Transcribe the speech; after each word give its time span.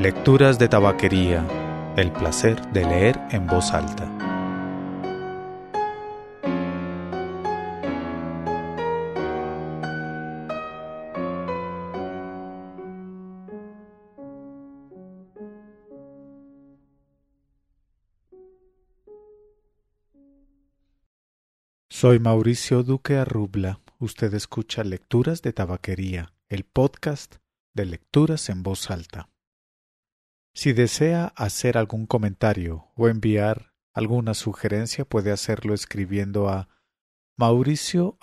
Lecturas 0.00 0.60
de 0.60 0.68
Tabaquería. 0.68 1.44
El 1.96 2.12
placer 2.12 2.64
de 2.70 2.84
leer 2.84 3.18
en 3.32 3.48
voz 3.48 3.72
alta. 3.72 4.06
Soy 21.88 22.20
Mauricio 22.20 22.84
Duque 22.84 23.16
Arrubla. 23.16 23.80
Usted 23.98 24.32
escucha 24.34 24.84
Lecturas 24.84 25.42
de 25.42 25.52
Tabaquería, 25.52 26.34
el 26.48 26.62
podcast 26.62 27.38
de 27.74 27.86
lecturas 27.86 28.48
en 28.48 28.62
voz 28.62 28.92
alta. 28.92 29.28
Si 30.54 30.72
desea 30.72 31.32
hacer 31.36 31.78
algún 31.78 32.06
comentario 32.06 32.88
o 32.96 33.08
enviar 33.08 33.72
alguna 33.94 34.34
sugerencia, 34.34 35.04
puede 35.04 35.32
hacerlo 35.32 35.74
escribiendo 35.74 36.48
a 36.48 36.68
mauricio 37.36 38.18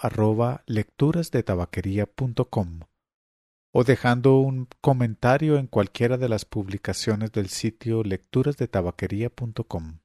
o 3.72 3.84
dejando 3.84 4.40
un 4.40 4.68
comentario 4.82 5.58
en 5.58 5.68
cualquiera 5.68 6.18
de 6.18 6.30
las 6.30 6.46
publicaciones 6.46 7.32
del 7.32 7.50
sitio 7.50 8.04
lecturasdetabaquería.com. 8.04 10.00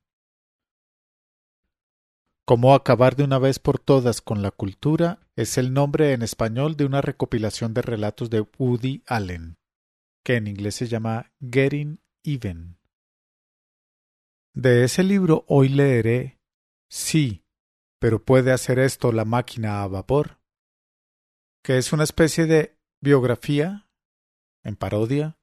Cómo 2.44 2.74
acabar 2.74 3.14
de 3.14 3.22
una 3.22 3.38
vez 3.38 3.60
por 3.60 3.78
todas 3.78 4.20
con 4.20 4.42
la 4.42 4.50
cultura 4.50 5.20
es 5.36 5.56
el 5.56 5.72
nombre 5.72 6.12
en 6.12 6.22
español 6.22 6.76
de 6.76 6.84
una 6.84 7.00
recopilación 7.00 7.74
de 7.74 7.82
relatos 7.82 8.28
de 8.28 8.44
Woody 8.58 9.04
Allen, 9.06 9.56
que 10.24 10.34
en 10.34 10.48
inglés 10.48 10.74
se 10.74 10.88
llama 10.88 11.32
Getting 11.40 12.00
Even. 12.24 12.78
De 14.54 14.84
ese 14.84 15.02
libro 15.02 15.44
hoy 15.48 15.68
leeré 15.68 16.38
Sí, 16.90 17.46
pero 18.00 18.24
puede 18.24 18.52
hacer 18.52 18.78
esto 18.78 19.12
la 19.12 19.24
máquina 19.24 19.82
a 19.82 19.88
vapor, 19.88 20.40
que 21.62 21.78
es 21.78 21.92
una 21.92 22.04
especie 22.04 22.46
de 22.46 22.76
biografía, 23.00 23.88
en 24.64 24.76
parodia, 24.76 25.38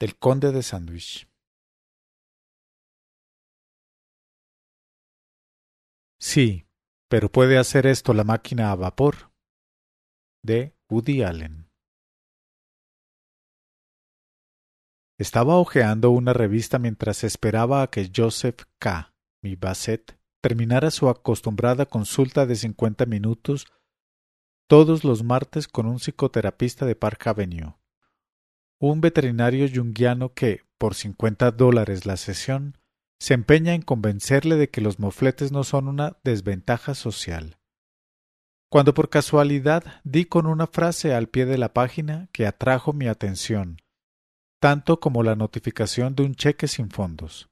del 0.00 0.18
conde 0.18 0.52
de 0.52 0.62
Sandwich. 0.62 1.28
Sí, 6.18 6.66
pero 7.08 7.30
puede 7.30 7.58
hacer 7.58 7.86
esto 7.86 8.14
la 8.14 8.24
máquina 8.24 8.72
a 8.72 8.74
vapor, 8.74 9.32
de 10.42 10.74
Woody 10.88 11.22
Allen. 11.22 11.65
Estaba 15.18 15.56
hojeando 15.56 16.10
una 16.10 16.34
revista 16.34 16.78
mientras 16.78 17.24
esperaba 17.24 17.82
a 17.82 17.90
que 17.90 18.10
Joseph 18.14 18.64
K. 18.78 19.14
mi 19.42 19.56
Bassett 19.56 20.18
terminara 20.42 20.90
su 20.90 21.08
acostumbrada 21.08 21.86
consulta 21.86 22.44
de 22.44 22.54
cincuenta 22.54 23.06
minutos 23.06 23.66
todos 24.68 25.04
los 25.04 25.22
martes 25.22 25.68
con 25.68 25.86
un 25.86 26.00
psicoterapista 26.00 26.84
de 26.84 26.96
Park 26.96 27.28
Avenue. 27.28 27.76
Un 28.78 29.00
veterinario 29.00 29.64
yunguiano 29.66 30.34
que, 30.34 30.64
por 30.76 30.94
cincuenta 30.94 31.50
dólares 31.50 32.04
la 32.04 32.18
sesión, 32.18 32.76
se 33.18 33.32
empeña 33.32 33.72
en 33.72 33.80
convencerle 33.80 34.56
de 34.56 34.68
que 34.68 34.82
los 34.82 34.98
mofletes 34.98 35.50
no 35.50 35.64
son 35.64 35.88
una 35.88 36.18
desventaja 36.24 36.94
social. 36.94 37.58
Cuando 38.68 38.92
por 38.92 39.08
casualidad 39.08 40.02
di 40.04 40.26
con 40.26 40.46
una 40.46 40.66
frase 40.66 41.14
al 41.14 41.28
pie 41.28 41.46
de 41.46 41.56
la 41.56 41.72
página 41.72 42.28
que 42.32 42.46
atrajo 42.46 42.92
mi 42.92 43.06
atención, 43.06 43.78
tanto 44.60 45.00
como 45.00 45.22
la 45.22 45.36
notificación 45.36 46.14
de 46.14 46.24
un 46.24 46.34
cheque 46.34 46.68
sin 46.68 46.90
fondos. 46.90 47.48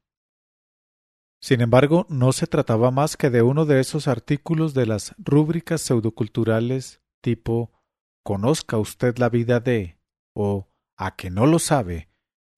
Sin 1.43 1.61
embargo, 1.61 2.07
no 2.09 2.33
se 2.33 2.47
trataba 2.47 2.91
más 2.91 3.17
que 3.17 3.29
de 3.29 3.43
uno 3.43 3.67
de 3.67 3.81
esos 3.81 4.09
artículos 4.09 4.73
de 4.73 4.87
las 4.87 5.15
rúbricas 5.19 5.83
pseudoculturales 5.83 7.03
tipo 7.23 7.73
Conozca 8.25 8.79
usted 8.79 9.19
la 9.19 9.29
vida 9.29 9.61
de 9.61 9.99
o 10.35 10.71
a 10.97 11.15
que 11.15 11.31
no 11.31 11.47
lo 11.47 11.59
sabe, 11.59 12.09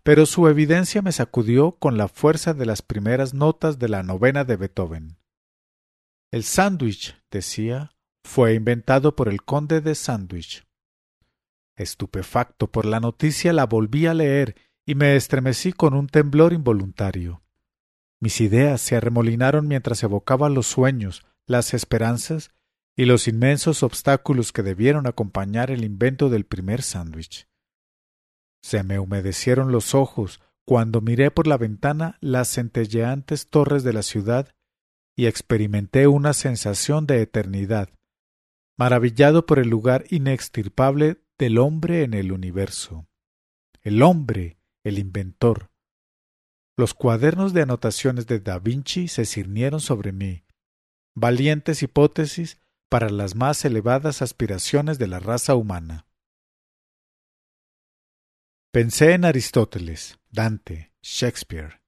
pero 0.04 0.24
su 0.24 0.46
evidencia 0.46 1.02
me 1.02 1.10
sacudió 1.10 1.72
con 1.72 1.98
la 1.98 2.06
fuerza 2.06 2.54
de 2.54 2.66
las 2.66 2.82
primeras 2.82 3.34
notas 3.34 3.80
de 3.80 3.88
la 3.88 4.04
novena 4.04 4.44
de 4.44 4.56
Beethoven. 4.56 5.18
El 6.30 6.44
sándwich, 6.44 7.20
decía, 7.32 7.90
fue 8.24 8.54
inventado 8.54 9.16
por 9.16 9.28
el 9.28 9.42
conde 9.42 9.80
de 9.80 9.94
Sandwich. 9.94 10.66
Estupefacto 11.76 12.70
por 12.70 12.87
la 12.87 13.00
noticia 13.00 13.53
la 13.53 13.66
volví 13.66 14.06
a 14.06 14.14
leer 14.14 14.56
y 14.87 14.94
me 14.94 15.16
estremecí 15.16 15.72
con 15.72 15.94
un 15.94 16.06
temblor 16.06 16.53
involuntario. 16.53 17.42
Mis 18.19 18.41
ideas 18.41 18.81
se 18.81 18.97
arremolinaron 18.97 19.69
mientras 19.69 20.03
evocaba 20.03 20.48
los 20.48 20.66
sueños, 20.66 21.26
las 21.47 21.75
esperanzas 21.75 22.50
y 22.97 23.04
los 23.04 23.28
inmensos 23.28 23.82
obstáculos 23.82 24.53
que 24.53 24.62
debieron 24.62 25.06
acompañar 25.06 25.70
el 25.70 25.84
invento 25.84 26.31
del 26.31 26.47
primer 26.47 26.81
sándwich. 26.81 27.47
Se 28.62 28.82
me 28.82 28.98
humedecieron 28.98 29.70
los 29.70 29.94
ojos 29.94 30.41
cuando 30.65 31.00
miré 31.03 31.31
por 31.31 31.47
la 31.47 31.59
ventana 31.59 32.16
las 32.20 32.48
centelleantes 32.48 33.48
torres 33.48 33.84
de 33.84 33.92
la 33.92 34.03
ciudad 34.03 34.48
y 35.15 35.26
experimenté 35.26 36.06
una 36.06 36.32
sensación 36.32 37.06
de 37.06 37.22
eternidad, 37.22 37.91
maravillado 38.76 39.47
por 39.47 39.59
el 39.59 39.69
lugar 39.69 40.04
inextirpable 40.09 41.20
del 41.38 41.58
hombre 41.58 42.02
en 42.02 42.14
el 42.14 42.32
universo. 42.32 43.06
El 43.82 44.02
hombre, 44.02 44.58
el 44.84 44.98
inventor. 44.98 45.70
Los 46.76 46.94
cuadernos 46.94 47.52
de 47.52 47.62
anotaciones 47.62 48.26
de 48.26 48.41
Da 48.41 48.58
Vinci 48.58 49.08
se 49.08 49.24
cirnieron 49.24 49.80
sobre 49.80 50.12
mí, 50.12 50.44
valientes 51.14 51.82
hipótesis 51.82 52.58
para 52.88 53.10
las 53.10 53.34
más 53.34 53.64
elevadas 53.64 54.22
aspiraciones 54.22 54.98
de 54.98 55.06
la 55.06 55.19
raza 55.19 55.54
humana. 55.54 56.06
Pensé 58.72 59.12
en 59.12 59.24
Aristóteles, 59.24 60.18
Dante, 60.30 60.92
Shakespeare, 61.03 61.80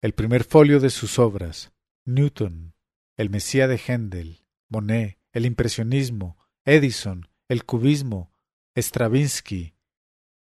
el 0.00 0.14
primer 0.14 0.42
folio 0.42 0.80
de 0.80 0.90
sus 0.90 1.18
obras, 1.20 1.72
Newton, 2.04 2.74
el 3.16 3.30
Mesía 3.30 3.68
de 3.68 3.78
Händel, 3.78 4.44
Monet, 4.68 5.20
el 5.32 5.46
impresionismo, 5.46 6.38
Edison, 6.64 7.28
el 7.48 7.64
cubismo, 7.64 8.31
Stravinsky 8.74 9.74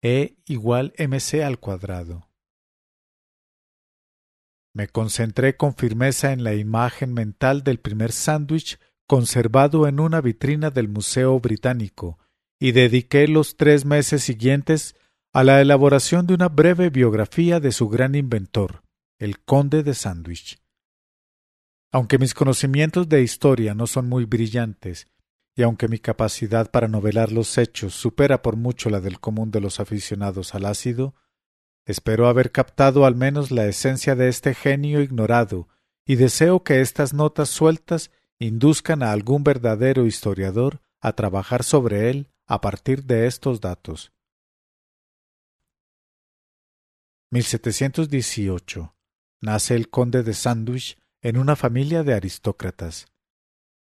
E 0.01 0.37
igual 0.45 0.93
mc 0.97 1.43
al 1.43 1.59
cuadrado. 1.59 2.29
Me 4.73 4.87
concentré 4.87 5.57
con 5.57 5.75
firmeza 5.75 6.31
en 6.31 6.45
la 6.45 6.53
imagen 6.53 7.13
mental 7.13 7.63
del 7.65 7.79
primer 7.79 8.13
sándwich 8.13 8.79
conservado 9.05 9.85
en 9.85 9.99
una 9.99 10.21
vitrina 10.21 10.69
del 10.69 10.87
Museo 10.87 11.37
Británico 11.41 12.19
y 12.57 12.71
dediqué 12.71 13.27
los 13.27 13.57
tres 13.57 13.83
meses 13.83 14.23
siguientes 14.23 14.95
a 15.33 15.43
la 15.43 15.59
elaboración 15.59 16.25
de 16.25 16.33
una 16.33 16.47
breve 16.47 16.89
biografía 16.89 17.59
de 17.59 17.73
su 17.73 17.89
gran 17.89 18.15
inventor, 18.15 18.83
el 19.19 19.43
conde 19.43 19.83
de 19.83 19.93
Sandwich. 19.93 20.61
Aunque 21.91 22.17
mis 22.17 22.33
conocimientos 22.33 23.09
de 23.09 23.23
historia 23.23 23.75
no 23.75 23.87
son 23.87 24.07
muy 24.07 24.23
brillantes 24.23 25.09
y 25.55 25.63
aunque 25.63 25.87
mi 25.87 25.99
capacidad 25.99 26.71
para 26.71 26.87
novelar 26.87 27.31
los 27.31 27.57
hechos 27.57 27.93
supera 27.93 28.41
por 28.41 28.55
mucho 28.55 28.89
la 28.89 29.01
del 29.01 29.19
común 29.19 29.51
de 29.51 29.61
los 29.61 29.79
aficionados 29.79 30.55
al 30.55 30.65
ácido, 30.65 31.15
espero 31.85 32.27
haber 32.27 32.51
captado 32.51 33.05
al 33.05 33.15
menos 33.15 33.51
la 33.51 33.65
esencia 33.65 34.15
de 34.15 34.29
este 34.29 34.53
genio 34.53 35.01
ignorado, 35.01 35.67
y 36.05 36.15
deseo 36.15 36.63
que 36.63 36.81
estas 36.81 37.13
notas 37.13 37.49
sueltas 37.49 38.11
induzcan 38.39 39.03
a 39.03 39.11
algún 39.11 39.43
verdadero 39.43 40.05
historiador 40.05 40.81
a 40.99 41.13
trabajar 41.13 41.63
sobre 41.63 42.09
él 42.09 42.31
a 42.47 42.59
partir 42.61 43.03
de 43.03 43.27
estos 43.27 43.61
datos. 43.61 44.11
1718. 47.31 48.93
Nace 49.41 49.75
el 49.75 49.89
conde 49.89 50.23
de 50.23 50.33
Sandwich 50.33 50.97
en 51.21 51.37
una 51.37 51.55
familia 51.55 52.03
de 52.03 52.13
aristócratas. 52.13 53.07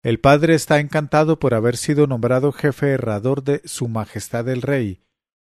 El 0.02 0.20
padre 0.20 0.54
está 0.54 0.78
encantado 0.78 1.38
por 1.40 1.54
haber 1.54 1.76
sido 1.76 2.06
nombrado 2.06 2.52
jefe 2.52 2.90
herrador 2.90 3.42
de 3.42 3.60
Su 3.64 3.88
Majestad 3.88 4.48
el 4.48 4.62
Rey, 4.62 5.02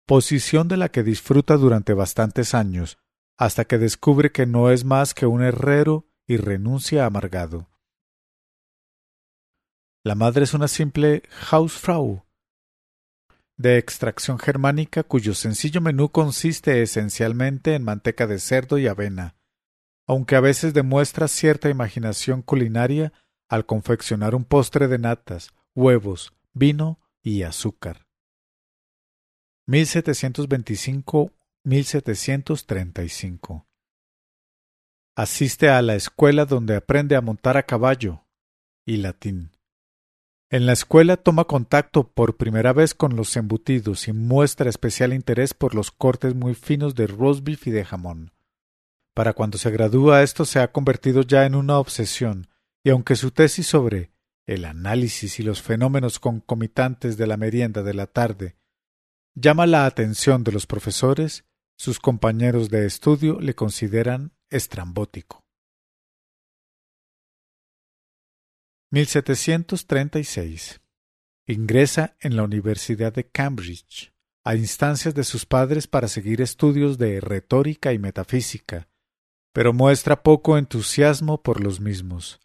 posición 0.05 0.67
de 0.67 0.77
la 0.77 0.89
que 0.89 1.03
disfruta 1.03 1.57
durante 1.57 1.93
bastantes 1.93 2.53
años, 2.53 2.97
hasta 3.37 3.65
que 3.65 3.77
descubre 3.77 4.31
que 4.31 4.45
no 4.45 4.71
es 4.71 4.85
más 4.85 5.13
que 5.13 5.25
un 5.25 5.43
herrero 5.43 6.07
y 6.25 6.37
renuncia 6.37 7.05
amargado. 7.05 7.69
La 10.03 10.15
madre 10.15 10.45
es 10.45 10.53
una 10.53 10.69
simple 10.69 11.23
Hausfrau, 11.51 12.23
de 13.59 13.77
extracción 13.77 14.39
germánica 14.39 15.03
cuyo 15.03 15.35
sencillo 15.35 15.81
menú 15.81 16.09
consiste 16.11 16.81
esencialmente 16.81 17.75
en 17.75 17.83
manteca 17.83 18.25
de 18.25 18.39
cerdo 18.39 18.77
y 18.77 18.87
avena, 18.87 19.35
aunque 20.07 20.37
a 20.37 20.39
veces 20.39 20.73
demuestra 20.73 21.27
cierta 21.27 21.69
imaginación 21.69 22.41
culinaria 22.41 23.11
al 23.49 23.65
confeccionar 23.65 24.35
un 24.35 24.45
postre 24.45 24.87
de 24.87 24.99
natas, 24.99 25.49
huevos, 25.75 26.33
vino 26.53 26.99
y 27.21 27.43
azúcar. 27.43 28.07
1725 29.65 31.33
1735. 31.63 33.65
Asiste 35.15 35.69
a 35.69 35.81
la 35.81 35.95
escuela 35.95 36.45
donde 36.45 36.75
aprende 36.75 37.15
a 37.15 37.21
montar 37.21 37.57
a 37.57 37.63
caballo 37.63 38.25
y 38.85 38.97
latín. 38.97 39.51
En 40.49 40.65
la 40.65 40.73
escuela 40.73 41.17
toma 41.17 41.45
contacto 41.45 42.07
por 42.07 42.37
primera 42.37 42.73
vez 42.73 42.95
con 42.95 43.15
los 43.15 43.35
embutidos 43.37 44.07
y 44.07 44.13
muestra 44.13 44.69
especial 44.69 45.13
interés 45.13 45.53
por 45.53 45.75
los 45.75 45.91
cortes 45.91 46.33
muy 46.33 46.55
finos 46.55 46.95
de 46.95 47.05
roast 47.05 47.43
beef 47.43 47.67
y 47.67 47.71
de 47.71 47.85
jamón. 47.85 48.31
Para 49.13 49.33
cuando 49.33 49.59
se 49.59 49.69
gradúa 49.69 50.23
esto 50.23 50.45
se 50.45 50.59
ha 50.59 50.71
convertido 50.71 51.21
ya 51.21 51.45
en 51.45 51.53
una 51.53 51.77
obsesión, 51.77 52.48
y 52.83 52.89
aunque 52.89 53.15
su 53.15 53.31
tesis 53.31 53.67
sobre 53.67 54.11
el 54.45 54.65
análisis 54.65 55.39
y 55.39 55.43
los 55.43 55.61
fenómenos 55.61 56.19
concomitantes 56.19 57.17
de 57.17 57.27
la 57.27 57.37
merienda 57.37 57.83
de 57.83 57.93
la 57.93 58.07
tarde 58.07 58.57
llama 59.35 59.67
la 59.67 59.85
atención 59.85 60.43
de 60.43 60.51
los 60.51 60.65
profesores, 60.65 61.45
sus 61.77 61.99
compañeros 61.99 62.69
de 62.69 62.85
estudio 62.85 63.39
le 63.39 63.53
consideran 63.53 64.33
estrambótico. 64.49 65.45
1736. 68.91 70.81
Ingresa 71.45 72.17
en 72.19 72.35
la 72.35 72.43
Universidad 72.43 73.13
de 73.13 73.29
Cambridge, 73.29 74.13
a 74.43 74.55
instancias 74.55 75.13
de 75.13 75.23
sus 75.23 75.45
padres 75.45 75.87
para 75.87 76.07
seguir 76.07 76.41
estudios 76.41 76.97
de 76.97 77.21
retórica 77.21 77.93
y 77.93 77.99
metafísica, 77.99 78.89
pero 79.53 79.73
muestra 79.73 80.23
poco 80.23 80.57
entusiasmo 80.57 81.43
por 81.43 81.61
los 81.61 81.79
mismos. 81.79 82.39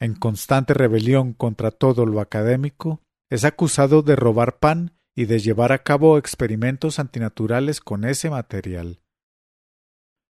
En 0.00 0.14
constante 0.14 0.74
rebelión 0.74 1.32
contra 1.32 1.70
todo 1.70 2.06
lo 2.06 2.20
académico, 2.20 3.02
es 3.30 3.44
acusado 3.44 4.02
de 4.02 4.16
robar 4.16 4.58
pan 4.58 4.96
y 5.14 5.26
de 5.26 5.40
llevar 5.40 5.72
a 5.72 5.82
cabo 5.82 6.18
experimentos 6.18 6.98
antinaturales 6.98 7.80
con 7.80 8.04
ese 8.04 8.30
material. 8.30 9.02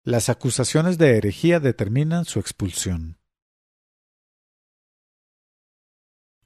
Las 0.05 0.29
acusaciones 0.29 0.97
de 0.97 1.17
herejía 1.17 1.59
determinan 1.59 2.23
su 2.23 2.39
expulsión. 2.39 3.17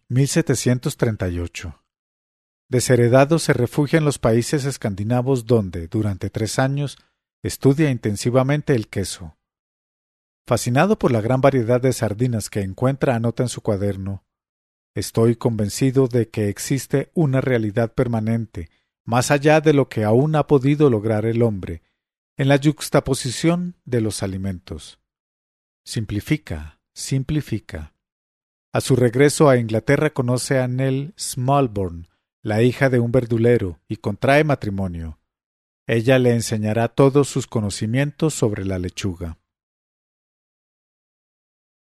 1738. 0.09 1.83
Desheredado 2.69 3.37
se 3.37 3.53
refugia 3.53 3.99
en 3.99 4.05
los 4.05 4.17
países 4.17 4.65
escandinavos 4.65 5.45
donde, 5.45 5.87
durante 5.87 6.29
tres 6.29 6.57
años, 6.57 6.97
estudia 7.43 7.91
intensivamente 7.91 8.73
el 8.73 8.87
queso. 8.87 9.37
Fascinado 10.45 10.97
por 10.97 11.11
la 11.11 11.21
gran 11.21 11.41
variedad 11.41 11.81
de 11.81 11.93
sardinas 11.93 12.49
que 12.49 12.61
encuentra, 12.61 13.15
anota 13.15 13.43
en 13.43 13.49
su 13.49 13.61
cuaderno 13.61 14.23
Estoy 14.93 15.37
convencido 15.37 16.07
de 16.09 16.29
que 16.29 16.49
existe 16.49 17.11
una 17.13 17.39
realidad 17.39 17.93
permanente, 17.93 18.69
más 19.05 19.31
allá 19.31 19.61
de 19.61 19.73
lo 19.73 19.87
que 19.87 20.03
aún 20.03 20.35
ha 20.35 20.47
podido 20.47 20.89
lograr 20.89 21.25
el 21.25 21.43
hombre, 21.43 21.81
en 22.35 22.49
la 22.49 22.57
yuxtaposición 22.57 23.77
de 23.85 24.01
los 24.01 24.21
alimentos. 24.21 24.99
Simplifica, 25.85 26.81
simplifica. 26.93 27.93
A 28.73 28.81
su 28.81 28.97
regreso 28.97 29.49
a 29.49 29.57
Inglaterra 29.57 30.09
conoce 30.09 30.59
a 30.59 30.67
Nell 30.67 31.13
Smallborn, 31.17 32.09
la 32.41 32.61
hija 32.61 32.89
de 32.89 32.99
un 32.99 33.13
verdulero, 33.13 33.79
y 33.87 33.97
contrae 33.97 34.43
matrimonio. 34.43 35.19
Ella 35.87 36.19
le 36.19 36.33
enseñará 36.33 36.89
todos 36.89 37.29
sus 37.29 37.47
conocimientos 37.47 38.33
sobre 38.33 38.65
la 38.65 38.77
lechuga. 38.77 39.40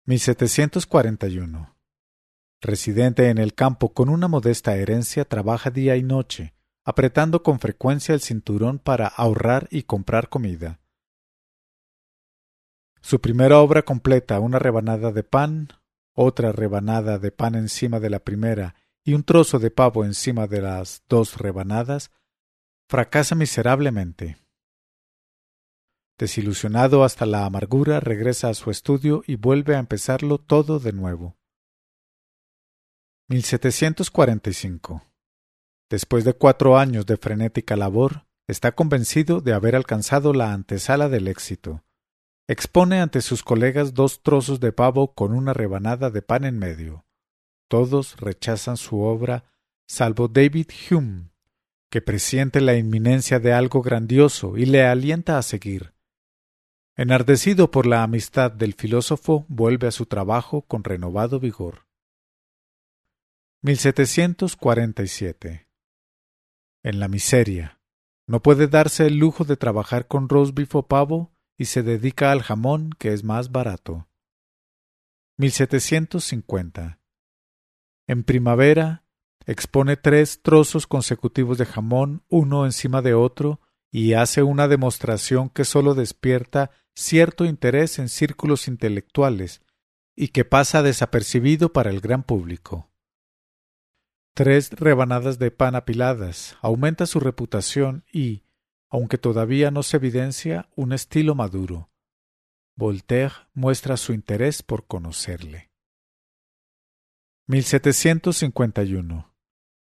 1741. 0.09 1.75
Residente 2.61 3.29
en 3.29 3.37
el 3.37 3.53
campo 3.53 3.93
con 3.93 4.09
una 4.09 4.27
modesta 4.27 4.75
herencia, 4.75 5.23
trabaja 5.23 5.69
día 5.69 5.97
y 5.97 6.01
noche, 6.01 6.55
apretando 6.83 7.43
con 7.43 7.59
frecuencia 7.59 8.15
el 8.15 8.21
cinturón 8.21 8.79
para 8.79 9.05
ahorrar 9.05 9.67
y 9.69 9.83
comprar 9.83 10.29
comida. 10.29 10.79
Su 13.01 13.21
primera 13.21 13.59
obra 13.59 13.83
completa, 13.83 14.39
una 14.39 14.57
rebanada 14.57 15.11
de 15.11 15.21
pan, 15.21 15.67
otra 16.15 16.51
rebanada 16.53 17.19
de 17.19 17.31
pan 17.31 17.53
encima 17.53 17.99
de 17.99 18.09
la 18.09 18.17
primera 18.17 18.73
y 19.03 19.13
un 19.13 19.23
trozo 19.23 19.59
de 19.59 19.69
pavo 19.69 20.03
encima 20.03 20.47
de 20.47 20.61
las 20.63 21.03
dos 21.07 21.37
rebanadas, 21.37 22.09
fracasa 22.87 23.35
miserablemente. 23.35 24.39
Desilusionado 26.19 27.03
hasta 27.03 27.25
la 27.25 27.45
amargura, 27.45 27.99
regresa 27.99 28.49
a 28.49 28.53
su 28.53 28.69
estudio 28.69 29.23
y 29.25 29.37
vuelve 29.37 29.75
a 29.75 29.79
empezarlo 29.79 30.37
todo 30.37 30.79
de 30.79 30.93
nuevo. 30.93 31.35
1745. 33.29 35.03
Después 35.89 36.25
de 36.25 36.33
cuatro 36.33 36.77
años 36.77 37.07
de 37.07 37.17
frenética 37.17 37.75
labor, 37.75 38.27
está 38.47 38.73
convencido 38.73 39.41
de 39.41 39.53
haber 39.53 39.75
alcanzado 39.75 40.33
la 40.33 40.53
antesala 40.53 41.09
del 41.09 41.27
éxito 41.27 41.83
expone 42.49 42.99
ante 42.99 43.21
sus 43.21 43.43
colegas 43.43 43.93
dos 43.93 44.23
trozos 44.23 44.59
de 44.59 44.71
pavo 44.71 45.13
con 45.13 45.33
una 45.33 45.53
rebanada 45.53 46.09
de 46.09 46.23
pan 46.23 46.45
en 46.45 46.57
medio. 46.57 47.05
Todos 47.67 48.19
rechazan 48.19 48.75
su 48.75 49.01
obra, 49.01 49.53
salvo 49.87 50.27
David 50.27 50.65
Hume, 50.89 51.29
que 51.91 52.01
presiente 52.01 52.59
la 52.59 52.75
inminencia 52.75 53.39
de 53.39 53.53
algo 53.53 53.83
grandioso 53.83 54.57
y 54.57 54.65
le 54.65 54.83
alienta 54.83 55.37
a 55.37 55.43
seguir. 55.43 55.93
Enardecido 56.99 57.71
por 57.71 57.85
la 57.85 58.03
amistad 58.03 58.51
del 58.51 58.73
filósofo, 58.73 59.45
vuelve 59.47 59.87
a 59.87 59.91
su 59.91 60.05
trabajo 60.05 60.63
con 60.63 60.83
renovado 60.83 61.39
vigor. 61.39 61.87
1747. 63.61 65.69
En 66.83 66.99
la 66.99 67.07
miseria. 67.07 67.79
No 68.27 68.41
puede 68.41 68.67
darse 68.67 69.07
el 69.07 69.15
lujo 69.15 69.45
de 69.45 69.55
trabajar 69.55 70.09
con 70.09 70.27
rosbif 70.27 70.75
o 70.75 70.89
pavo 70.89 71.31
y 71.57 71.63
se 71.65 71.83
dedica 71.83 72.33
al 72.33 72.41
jamón 72.41 72.89
que 72.99 73.13
es 73.13 73.23
más 73.23 73.53
barato. 73.53 74.09
1750. 75.37 76.99
En 78.07 78.25
primavera 78.25 79.05
expone 79.45 79.95
tres 79.95 80.41
trozos 80.41 80.85
consecutivos 80.85 81.57
de 81.59 81.65
jamón 81.65 82.25
uno 82.27 82.65
encima 82.65 83.01
de 83.01 83.13
otro 83.13 83.61
y 83.91 84.13
hace 84.13 84.43
una 84.43 84.67
demostración 84.67 85.49
que 85.49 85.65
sólo 85.65 85.95
despierta 85.95 86.71
cierto 86.95 87.45
interés 87.45 87.99
en 87.99 88.09
círculos 88.09 88.67
intelectuales 88.67 89.61
y 90.15 90.29
que 90.29 90.45
pasa 90.45 90.83
desapercibido 90.83 91.71
para 91.71 91.89
el 91.89 92.01
gran 92.01 92.23
público. 92.23 92.91
Tres 94.35 94.71
rebanadas 94.71 95.39
de 95.39 95.51
pan 95.51 95.75
apiladas 95.75 96.57
aumenta 96.61 97.05
su 97.05 97.19
reputación 97.19 98.05
y, 98.11 98.43
aunque 98.89 99.17
todavía 99.17 99.71
no 99.71 99.83
se 99.83 99.97
evidencia 99.97 100.69
un 100.75 100.93
estilo 100.93 101.35
maduro. 101.35 101.89
Voltaire 102.75 103.33
muestra 103.53 103.97
su 103.97 104.13
interés 104.13 104.63
por 104.63 104.87
conocerle. 104.87 105.71
1751. 107.47 109.33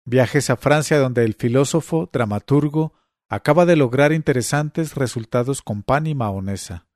Viajes 0.05 0.51
a 0.51 0.57
Francia 0.57 0.99
donde 0.99 1.25
el 1.25 1.35
filósofo, 1.35 2.11
dramaturgo, 2.13 2.93
acaba 3.29 3.67
de 3.67 3.77
lograr 3.77 4.13
interesantes 4.13 4.95
resultados 4.95 5.63
con 5.63 5.83
pan 5.83 6.07
y 6.07 6.15
mahonesa. 6.15 6.87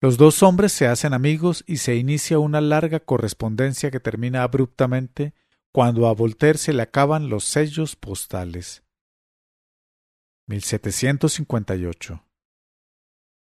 Los 0.00 0.16
dos 0.16 0.42
hombres 0.42 0.72
se 0.72 0.86
hacen 0.86 1.12
amigos 1.12 1.62
y 1.66 1.76
se 1.76 1.96
inicia 1.96 2.38
una 2.38 2.60
larga 2.60 3.00
correspondencia 3.00 3.90
que 3.90 4.00
termina 4.00 4.42
abruptamente 4.42 5.34
cuando 5.72 6.08
a 6.08 6.14
Voltaire 6.14 6.58
se 6.58 6.72
le 6.72 6.82
acaban 6.82 7.28
los 7.28 7.44
sellos 7.44 7.96
postales. 7.96 8.82
1758. 10.48 12.24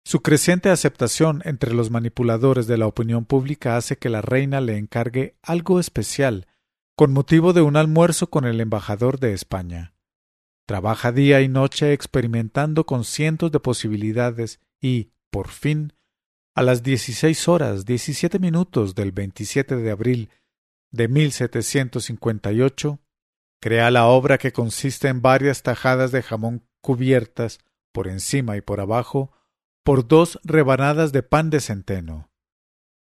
Su 0.04 0.22
creciente 0.22 0.70
aceptación 0.70 1.42
entre 1.44 1.74
los 1.74 1.90
manipuladores 1.90 2.66
de 2.66 2.78
la 2.78 2.86
opinión 2.86 3.24
pública 3.24 3.76
hace 3.76 3.98
que 3.98 4.08
la 4.08 4.22
reina 4.22 4.60
le 4.60 4.78
encargue 4.78 5.36
algo 5.42 5.78
especial 5.80 6.46
con 6.96 7.12
motivo 7.12 7.52
de 7.52 7.62
un 7.62 7.76
almuerzo 7.76 8.30
con 8.30 8.44
el 8.44 8.60
embajador 8.60 9.20
de 9.20 9.32
España. 9.32 9.95
Trabaja 10.66 11.12
día 11.12 11.40
y 11.42 11.48
noche 11.48 11.92
experimentando 11.92 12.86
con 12.86 13.04
cientos 13.04 13.52
de 13.52 13.60
posibilidades 13.60 14.60
y, 14.80 15.12
por 15.30 15.48
fin, 15.48 15.92
a 16.56 16.62
las 16.62 16.82
dieciséis 16.82 17.46
horas 17.46 17.84
diecisiete 17.84 18.40
minutos 18.40 18.96
del 18.96 19.12
27 19.12 19.76
de 19.76 19.90
abril 19.92 20.30
de 20.90 21.06
1758, 21.06 22.98
crea 23.60 23.92
la 23.92 24.06
obra 24.06 24.38
que 24.38 24.52
consiste 24.52 25.06
en 25.06 25.22
varias 25.22 25.62
tajadas 25.62 26.10
de 26.10 26.22
jamón 26.22 26.66
cubiertas, 26.80 27.60
por 27.92 28.08
encima 28.08 28.56
y 28.56 28.60
por 28.60 28.80
abajo, 28.80 29.32
por 29.84 30.08
dos 30.08 30.40
rebanadas 30.42 31.12
de 31.12 31.22
pan 31.22 31.48
de 31.48 31.60
centeno. 31.60 32.28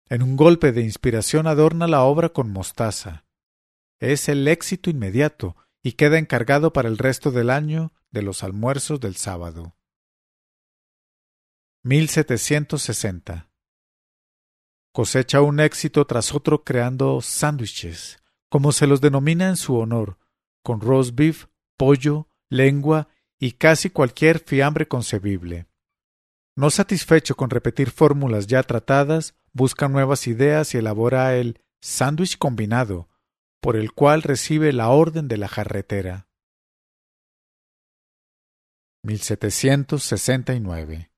En 0.10 0.24
un 0.24 0.36
golpe 0.36 0.72
de 0.72 0.82
inspiración 0.82 1.46
adorna 1.46 1.88
la 1.88 2.04
obra 2.04 2.30
con 2.30 2.50
mostaza. 2.52 3.26
Es 4.00 4.30
el 4.30 4.48
éxito 4.48 4.90
inmediato 4.90 5.56
y 5.84 5.94
queda 5.94 6.18
encargado 6.18 6.74
para 6.74 6.90
el 6.90 6.98
resto 6.98 7.32
del 7.32 7.50
año 7.50 7.94
de 8.12 8.22
los 8.22 8.44
almuerzos 8.44 9.00
del 9.00 9.16
sábado. 9.16 9.76
1760. 11.84 13.50
Cosecha 14.92 15.42
un 15.42 15.60
éxito 15.60 16.06
tras 16.06 16.34
otro 16.34 16.64
creando 16.64 17.22
sándwiches, 17.22 18.22
como 18.50 18.72
se 18.72 18.86
los 18.86 19.02
denomina 19.02 19.48
en 19.50 19.56
su 19.58 19.78
honor, 19.78 20.20
con 20.64 20.82
roast 20.82 21.16
beef, 21.16 21.48
pollo, 21.78 22.28
lengua 22.50 23.08
y 23.40 23.54
casi 23.54 23.90
cualquier 23.90 24.40
fiambre 24.40 24.88
concebible. 24.88 25.68
No 26.56 26.70
satisfecho 26.70 27.36
con 27.36 27.50
repetir 27.50 27.90
fórmulas 27.90 28.46
ya 28.46 28.62
tratadas, 28.62 29.34
busca 29.54 29.88
nuevas 29.88 30.28
ideas 30.28 30.76
y 30.76 30.78
elabora 30.78 31.36
el 31.36 31.62
sándwich 31.80 32.38
combinado, 32.38 33.10
por 33.62 33.76
el 33.76 33.94
cual 33.94 34.24
recibe 34.24 34.74
la 34.74 34.90
orden 34.90 35.28
de 35.28 35.38
la 35.38 35.48
jarretera. 35.48 36.28
1769. 39.04 41.12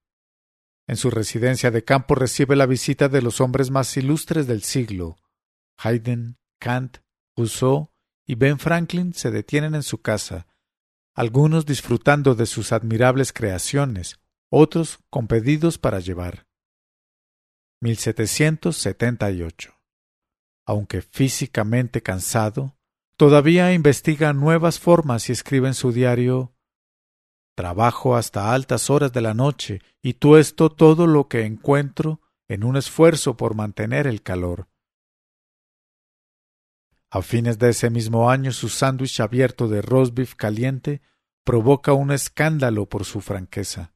En 0.87 0.97
su 0.97 1.09
residencia 1.09 1.71
de 1.71 1.83
campo 1.83 2.15
recibe 2.15 2.57
la 2.57 2.65
visita 2.65 3.07
de 3.07 3.21
los 3.21 3.39
hombres 3.41 3.71
más 3.71 3.95
ilustres 3.95 4.47
del 4.47 4.63
siglo. 4.63 5.17
Haydn, 5.77 6.37
Kant, 6.59 6.97
Rousseau 7.35 7.91
y 8.25 8.35
Ben 8.35 8.59
Franklin 8.59 9.13
se 9.13 9.31
detienen 9.31 9.75
en 9.75 9.83
su 9.83 10.01
casa, 10.01 10.47
algunos 11.13 11.65
disfrutando 11.65 12.35
de 12.35 12.45
sus 12.45 12.73
admirables 12.73 13.31
creaciones, 13.31 14.19
otros 14.49 14.99
con 15.09 15.27
pedidos 15.27 15.77
para 15.77 15.99
llevar. 15.99 16.47
1778. 17.81 19.82
Aunque 20.65 21.01
físicamente 21.01 22.01
cansado, 22.01 22.77
todavía 23.17 23.73
investiga 23.73 24.33
nuevas 24.33 24.79
formas 24.79 25.29
y 25.29 25.33
escribe 25.33 25.67
en 25.67 25.73
su 25.73 25.91
diario 25.91 26.53
Trabajo 27.55 28.15
hasta 28.15 28.51
altas 28.51 28.89
horas 28.89 29.13
de 29.13 29.21
la 29.21 29.35
noche 29.35 29.79
y 30.01 30.15
tuesto 30.15 30.71
todo 30.71 31.05
lo 31.05 31.27
que 31.27 31.45
encuentro 31.45 32.19
en 32.47 32.63
un 32.63 32.77
esfuerzo 32.77 33.37
por 33.37 33.53
mantener 33.53 34.07
el 34.07 34.23
calor. 34.23 34.67
A 37.11 37.21
fines 37.21 37.59
de 37.59 37.69
ese 37.69 37.91
mismo 37.91 38.31
año 38.31 38.51
su 38.51 38.69
sándwich 38.69 39.19
abierto 39.19 39.67
de 39.67 39.83
rosbif 39.83 40.33
caliente 40.33 41.03
provoca 41.43 41.93
un 41.93 42.11
escándalo 42.11 42.89
por 42.89 43.05
su 43.05 43.21
franqueza. 43.21 43.93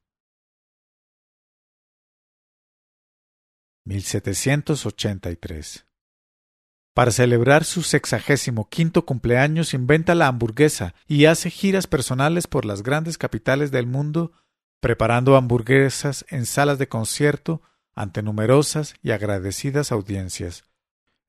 1783. 3.85 5.86
Para 6.97 7.11
celebrar 7.11 7.63
su 7.63 7.83
sexagésimo 7.83 8.69
quinto 8.69 9.05
cumpleaños 9.05 9.75
inventa 9.75 10.15
la 10.15 10.25
hamburguesa 10.25 10.95
y 11.07 11.25
hace 11.25 11.51
giras 11.51 11.85
personales 11.85 12.47
por 12.47 12.65
las 12.65 12.81
grandes 12.81 13.19
capitales 13.19 13.69
del 13.69 13.85
mundo, 13.85 14.31
preparando 14.79 15.35
hamburguesas 15.35 16.25
en 16.29 16.47
salas 16.47 16.79
de 16.79 16.87
concierto 16.87 17.61
ante 17.93 18.23
numerosas 18.23 18.95
y 19.03 19.11
agradecidas 19.11 19.91
audiencias. 19.91 20.63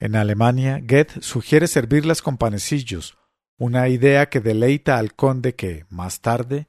En 0.01 0.17
Alemania, 0.17 0.81
Goethe 0.83 1.21
sugiere 1.21 1.67
servirlas 1.67 2.23
con 2.23 2.39
panecillos, 2.39 3.19
una 3.59 3.91
idea 3.91 4.31
que 4.31 4.41
deleita 4.41 4.97
al 4.97 5.13
conde 5.13 5.55
que, 5.55 5.85
más 5.91 6.23
tarde, 6.23 6.69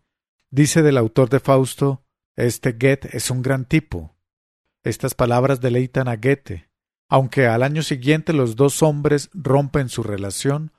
dice 0.49 0.81
del 0.81 0.97
autor 0.97 1.29
de 1.29 1.39
Fausto, 1.39 2.03
este 2.35 2.73
Goethe 2.73 3.15
es 3.15 3.31
un 3.31 3.43
gran 3.43 3.63
tipo. 3.63 4.17
Estas 4.83 5.13
palabras 5.15 5.61
deleitan 5.61 6.09
a 6.09 6.17
Goethe, 6.17 6.68
aunque 7.09 7.47
al 7.47 7.63
año 7.63 7.83
siguiente 7.83 8.33
los 8.33 8.55
dos 8.55 8.81
hombres 8.83 9.29
rompen 9.33 9.89
su 9.89 10.03
relación 10.03 10.71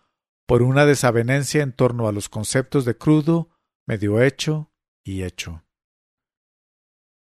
por 0.46 0.62
una 0.62 0.86
desavenencia 0.86 1.62
en 1.62 1.72
torno 1.72 2.08
a 2.08 2.12
los 2.12 2.28
conceptos 2.28 2.84
de 2.84 2.96
crudo, 2.96 3.50
medio 3.86 4.22
hecho 4.22 4.70
y 5.04 5.22
hecho. 5.22 5.64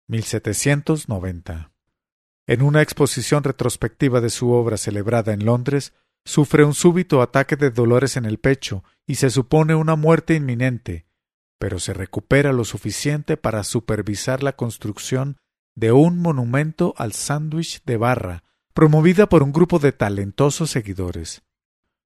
1790 0.07 1.71
en 2.47 2.61
una 2.61 2.81
exposición 2.81 3.43
retrospectiva 3.43 4.21
de 4.21 4.29
su 4.29 4.51
obra 4.51 4.77
celebrada 4.77 5.33
en 5.33 5.45
Londres, 5.45 5.93
sufre 6.25 6.63
un 6.63 6.73
súbito 6.73 7.21
ataque 7.21 7.55
de 7.55 7.71
dolores 7.71 8.17
en 8.17 8.25
el 8.25 8.37
pecho 8.37 8.83
y 9.07 9.15
se 9.15 9.29
supone 9.29 9.73
una 9.73 9.95
muerte 9.95 10.35
inminente, 10.35 11.07
pero 11.59 11.79
se 11.79 11.93
recupera 11.93 12.53
lo 12.53 12.63
suficiente 12.63 13.37
para 13.37 13.63
supervisar 13.63 14.43
la 14.43 14.53
construcción 14.53 15.37
de 15.75 15.91
un 15.91 16.19
monumento 16.19 16.93
al 16.97 17.13
sándwich 17.13 17.83
de 17.83 17.97
barra, 17.97 18.43
promovida 18.75 19.29
por 19.29 19.41
un 19.41 19.53
grupo 19.53 19.79
de 19.79 19.93
talentosos 19.93 20.69
seguidores. 20.69 21.43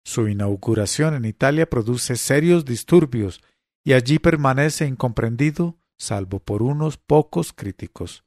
Su 0.05 0.27
inauguración 0.27 1.15
en 1.15 1.25
Italia 1.25 1.67
produce 1.67 2.15
serios 2.15 2.63
disturbios 2.63 3.41
y 3.83 3.93
allí 3.93 4.19
permanece 4.19 4.85
incomprendido 4.85 5.79
salvo 5.97 6.39
por 6.39 6.61
unos 6.61 6.97
pocos 6.97 7.53
críticos. 7.53 8.23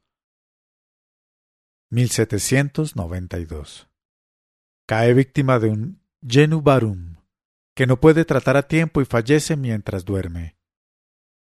1792. 1.89 3.87
Cae 4.87 5.13
víctima 5.13 5.57
de 5.59 5.69
un 5.69 6.01
genubarum, 6.27 7.15
que 7.73 7.87
no 7.87 8.01
puede 8.01 8.25
tratar 8.25 8.57
a 8.57 8.67
tiempo 8.67 9.01
y 9.01 9.05
fallece 9.05 9.55
mientras 9.55 10.03
duerme. 10.03 10.57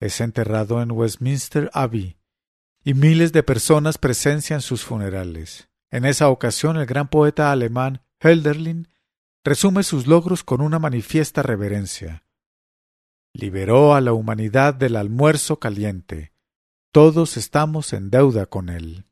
Es 0.00 0.22
enterrado 0.22 0.80
en 0.80 0.92
Westminster 0.92 1.70
Abbey, 1.74 2.16
y 2.82 2.94
miles 2.94 3.32
de 3.32 3.42
personas 3.42 3.98
presencian 3.98 4.62
sus 4.62 4.82
funerales. 4.82 5.68
En 5.90 6.04
esa 6.04 6.28
ocasión 6.28 6.76
el 6.76 6.86
gran 6.86 7.08
poeta 7.08 7.52
alemán 7.52 8.02
Hölderlin 8.20 8.88
resume 9.44 9.82
sus 9.82 10.06
logros 10.06 10.42
con 10.42 10.60
una 10.60 10.78
manifiesta 10.78 11.42
reverencia. 11.42 12.24
Liberó 13.32 13.94
a 13.94 14.00
la 14.00 14.12
humanidad 14.12 14.74
del 14.74 14.96
almuerzo 14.96 15.58
caliente. 15.58 16.32
Todos 16.90 17.36
estamos 17.36 17.92
en 17.92 18.10
deuda 18.10 18.46
con 18.46 18.68
él. 18.68 19.05